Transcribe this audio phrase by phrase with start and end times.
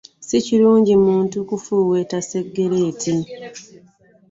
[0.27, 3.13] Sikirungi muzadde kufuuweta segereti.